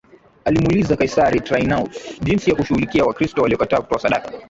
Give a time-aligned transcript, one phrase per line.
[0.45, 4.31] Alimwuliza Kaisari Traianus jinsi ya kushughulikia Wakristo waliokataa kutoa sadaka